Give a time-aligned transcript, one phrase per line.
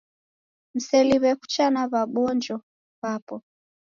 [0.75, 2.55] Mseliw'e kucha na w'abonjo
[2.99, 3.35] w'apo.